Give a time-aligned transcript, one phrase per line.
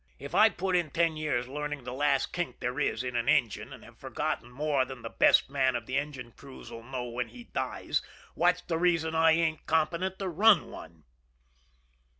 [0.17, 3.71] If I've put in ten years learning the last kink there is in an engine,
[3.71, 7.27] and have forgotten more than the best man of the engine crews 'll know when
[7.27, 8.01] he dies,
[8.33, 11.03] what's the reason I ain't competent to run one?"